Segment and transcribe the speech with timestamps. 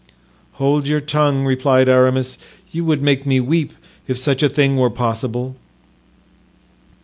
[0.53, 2.39] "Hold your tongue," replied Aramis;
[2.71, 3.73] "you would make me weep,
[4.07, 5.55] if such a thing were possible."